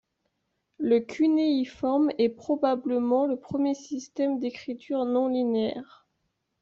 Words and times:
Le 0.79 0.99
cunéiforme 1.01 2.09
est 2.17 2.29
probablement 2.29 3.27
le 3.27 3.37
premier 3.39 3.75
système 3.75 4.39
d'écriture 4.39 5.05
non 5.05 5.27
linéaire. 5.27 6.07